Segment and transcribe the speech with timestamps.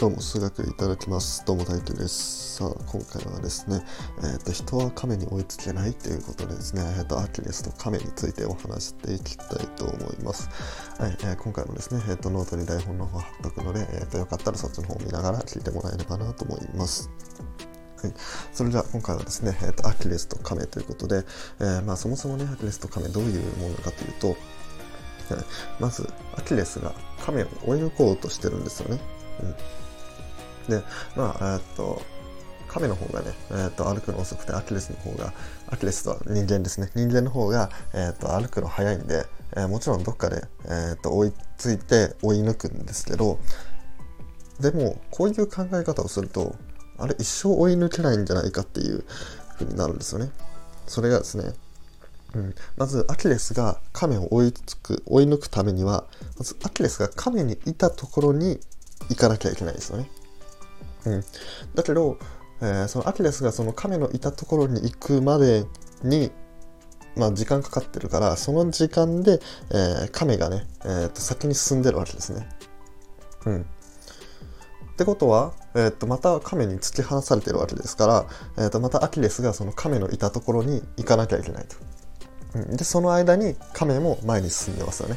[0.00, 1.44] どうも数学いただきます。
[1.44, 2.56] どうも大輝です。
[2.56, 3.84] さあ今回はですね、
[4.20, 10.48] えーと、人は亀に追いつけないということでですね、えーと、アキレスと亀についてお話していきたいと思います。
[10.98, 17.10] はい、えー、今回もですね、えーと、ノートに台本の方貼っとくので、えー、とよかったらそっちの方を見ながら聞いてもらえればなと思います。
[18.02, 18.14] はい、
[18.54, 21.26] それでは今回はですね、えーと、アキレスと亀ということで、
[21.60, 24.34] え、まあ、そもそもねアキレスと亀どういうものかというと、
[25.78, 28.98] まずアキレスが亀を追い抜こうとしてるんですよね、
[29.42, 29.54] うん。
[30.68, 30.82] で、
[31.16, 32.02] まあ、えっと、
[32.70, 35.32] 亀の方がね、えー、と歩くの遅くてアキレスの方が
[35.66, 36.90] アキレスとは人間ですね。
[36.94, 43.40] 人間の方が、えー、と歩くの速いんで、えー、もちろんどっかで、えー、と追いついて追い抜くんですけど
[44.60, 46.54] でもこういう考え方をすると
[46.96, 49.04] あれ一生追い抜けないんじゃないかっていう
[49.58, 50.30] 風になるんですよね。
[50.86, 51.52] それがですね
[52.32, 56.04] うん、まずアキレスが亀を追いつく追い抜くためには
[56.38, 58.60] まずアキレスが亀にいたところに
[59.08, 60.08] 行かなきゃいけないですよね。
[61.06, 61.24] うん、
[61.74, 62.18] だけど、
[62.60, 65.64] えー、そのアキレスがその亀のいたところに行くまで
[66.02, 66.30] に、
[67.16, 69.40] まあ、時間かかってるからその時間で、
[69.70, 72.48] えー、亀がね、えー、と先に進んでるわけですね。
[73.46, 73.64] うん、っ
[74.96, 78.26] てことは、えー、とまた亀に突き放されてるわけですから、
[78.58, 81.76] えー、とまたアキレスがその亀のいたところに行かなきゃいけないと。
[82.54, 85.16] うん、でその間に亀も前に進んでますよね。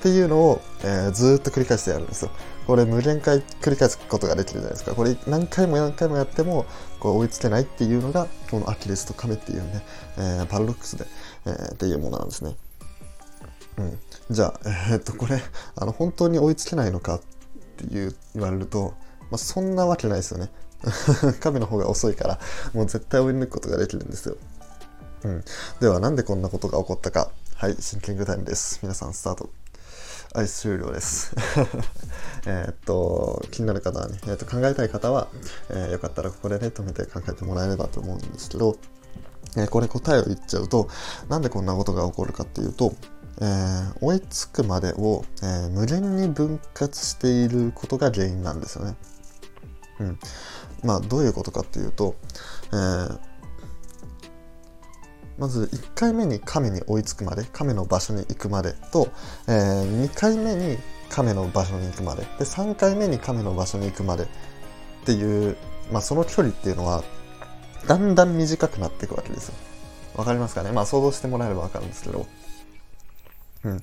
[0.00, 2.30] っていうのを、えー、ずっと繰り返してやるんですよ。
[2.66, 4.94] これ無限回繰り返すことができるじゃないですか。
[4.94, 6.64] これ何回も何回もやっても
[7.00, 9.82] こう追いつけないっていうのが、このアキレスとカメっていうね、
[10.16, 11.04] えー、パラドックスで、
[11.44, 12.56] えー、っていうものなんですね。
[13.76, 13.98] うん。
[14.30, 15.42] じゃあ、えー、っと、これ、
[15.76, 17.20] あの、本当に追いつけないのかっ
[17.76, 18.94] ていう言われると、
[19.30, 20.50] まあ、そんなわけないですよね。
[21.40, 22.40] カメの方が遅いから、
[22.72, 24.36] もう絶対追い抜くことができるんですよ。
[25.24, 25.44] うん。
[25.80, 27.30] では、なんでこんなことが起こったか。
[27.56, 28.78] はい、シンキングタイムです。
[28.80, 29.50] 皆さん、スタート。
[30.32, 31.34] はい、終了です。
[32.46, 35.26] えっと、気になる方はね、えー、と考えたい方は、
[35.70, 38.76] えー、よかったらここでね、止めて考えてもらえればと思うんですけど、
[39.56, 40.88] えー、これ答えを言っちゃうと、
[41.28, 42.94] なんでこんなことが起こるかっていうと、
[43.40, 48.94] えー、追いつくまでを、えー、無限に分割していることが原因なんですよね。
[49.98, 50.18] うん。
[50.84, 52.14] まあ、どういうことかっていうと、
[52.72, 53.18] えー、
[55.40, 59.08] まず1回目に亀に追いつくまで亀の場所に行くまでと、
[59.48, 60.76] えー、2回目に
[61.08, 64.26] 亀の場所に行くまでで3回目に亀の場所に行くまでっ
[65.06, 65.56] ていう、
[65.90, 67.02] まあ、その距離っていうのは
[67.88, 69.54] だんだん短くなっていくわけですよ。
[70.14, 70.72] わかりますかね？
[70.72, 72.26] まあ想像してもらえればわかるんですけど。
[73.64, 73.82] うん。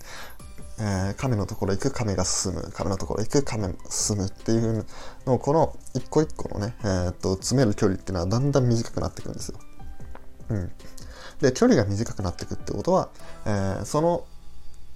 [0.80, 4.86] えー、亀のところ行く亀が進む亀のところ行く亀が進むっていう
[5.26, 9.58] のをこの一個一個のね、えー、っと詰める距離っていうのはだんだん短くなっていくんですよ。
[10.50, 10.72] うん。
[11.42, 13.10] で距離が短くなっていくってことは、
[13.46, 14.26] えー、その、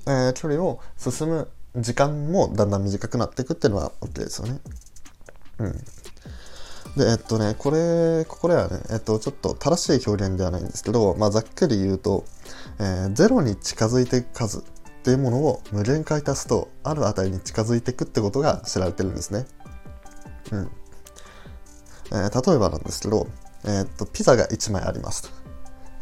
[0.07, 4.59] えー、距離を進む時間もだんだん短くなっていくっていうのは OK ですよね。
[5.59, 5.71] うん。
[6.97, 12.25] で、えっとね、これ、ここではね、えっと、ちょっと正しい表現ではないんですけど、まあ、ざっくり言うと、
[12.79, 14.61] えー、0に近づいていく数っ
[15.03, 19.45] ていうものを無限回足すと、ある値に近づいていくってことが知られてるんですね。
[20.51, 20.71] うん。
[22.11, 23.27] えー、例えばなんですけど、
[23.63, 25.40] えー、っと、ピザが1枚あります。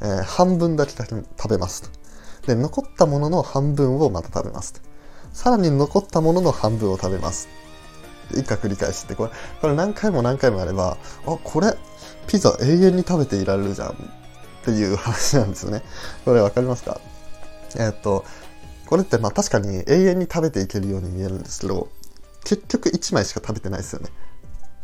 [0.01, 1.89] えー、半分だけ食べます。
[2.47, 4.81] で、残ったものの半分をまた食べます。
[5.33, 7.47] さらに残ったものの半分を食べます。
[8.35, 11.75] 以下繰り返して、これ、これ何回も何回もやれば、あ、これ、
[12.27, 13.93] ピザ永遠に食べていられるじゃんっ
[14.63, 15.81] ていう話なんですよね。
[16.25, 16.99] これわかりますか？
[17.75, 18.23] えー、っと、
[18.85, 21.89] これってまあ確かに永遠に食べていけるように見えるんですけど、
[22.43, 24.09] 結局1枚しか食べてないですよね。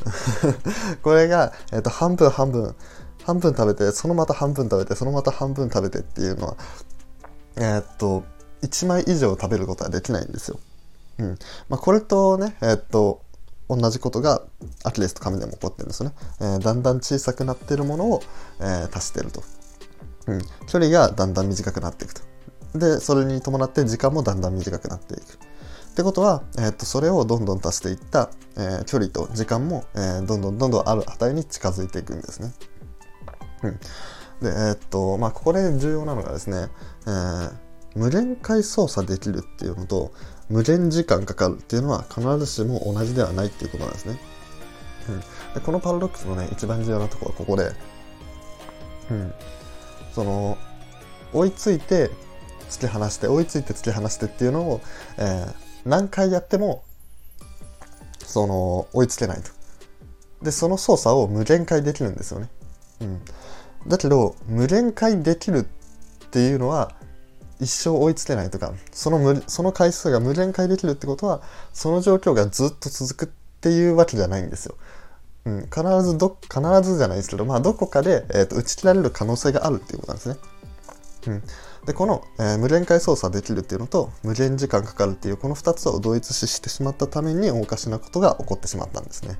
[1.02, 2.76] これが、えー、っと半分半分
[3.25, 6.58] 半分食べてそのまた半分食べてそのまた半分食べてっていうのは
[7.58, 8.24] えー、っと
[8.62, 10.59] 1枚以上食べることはできないんですよ。
[11.18, 11.40] うん。
[11.69, 13.22] まあ、これとねえー、っと
[13.68, 14.44] 同じことが
[14.84, 18.22] アキレスと紙でも起こってるんですよね、えー、だんだん小さくなってるものを、
[18.59, 19.44] えー、足してると、
[20.28, 22.22] うん、距離がだんだん短くなっていくと。
[22.78, 25.22] でそれに伴って時間もだんだん短くなっていく。
[25.22, 32.52] ってことは、え、っとそれをどんどん足していった、え距離と時間も、えどんどんどんどんある値に近づいていくんですね。
[33.63, 33.72] うん、
[34.41, 36.67] で、えー、っと、まあ、ここで重要なのがですね、
[37.07, 37.53] えー、
[37.96, 40.11] 無限回操作できるっていうのと、
[40.49, 44.19] 無限時間かかるっていうのは必ずしも同じではないっていうことなんですね。
[45.07, 45.25] うん、で
[45.63, 47.72] このパラドックスのね、一番重要なところはここで、
[49.11, 49.34] うん、
[50.13, 50.57] その、
[51.34, 52.09] 追いついて
[52.69, 54.81] 突き放して、追いついて突き放してっていうのを、
[55.17, 55.53] えー、
[55.85, 56.84] 何回やっても、
[58.19, 59.52] その、追いつけないと。
[60.43, 62.49] で、その操作を無限回できるんですよね。
[63.02, 63.22] うん、
[63.87, 66.93] だけど無限回できるっていうのは
[67.59, 71.41] 一生追いつけないとかその無その回数が無限回できるってことは
[71.73, 74.76] その状況がずっと続くっていうわけじゃないんですよ。
[75.46, 80.38] うん、必ずど必ずじゃないですけど、まあ、どこかで、えーと、打ち切られる可能性があるっていうことなんですね。
[81.28, 81.43] うん、
[81.85, 89.38] でこの、えー、無限回操作できるっていうのと無限時間かかるっていうこの2つを同一視してしまったためにおかしなことが起こってしまったんですね。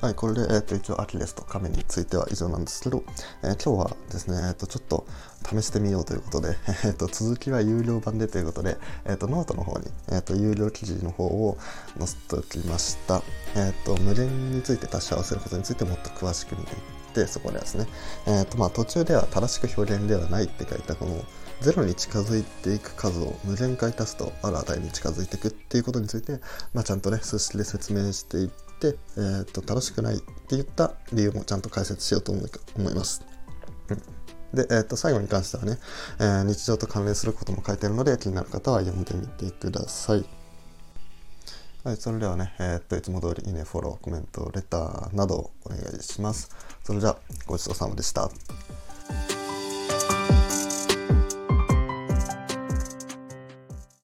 [0.00, 3.04] はい、これで、えー、と一応アキレスと亀については以上なんですけど、
[3.42, 5.06] えー、今日はですね、えー、とちょっと
[5.44, 6.56] 試してみようということで、
[6.86, 11.58] えー、と続きは有料版でということで、えー、とノートの方に、えー、と有料記事の方を
[11.98, 13.22] 載せておきました。
[13.54, 16.78] えー、と無限について足し合わせることについてもっと詳しく見ていっ
[17.12, 17.86] てそこでですね、
[18.24, 21.22] えーとまあ、途中では正しく表現ではないって書いたこの
[21.60, 26.40] 0に近づいていく数を無限回足すとある値に近づいていくっていうことについて、
[26.72, 32.40] まあ、ちゃんとね数式で説明していって、えー、と正しくないって言った理由もちゃんと解説しようと思
[32.90, 33.24] います。
[34.54, 35.78] で、えー、と最後に関してはね、
[36.18, 40.24] えー、日常と関連することも書いてるので気になる方は読んでみてください。
[41.82, 46.50] はい、それではね、えー、っと、いつも通りいいね、フォロー、コメント、レターなどお願いします。
[46.84, 47.16] それじゃあ、
[47.46, 48.30] ごちそうさまでした。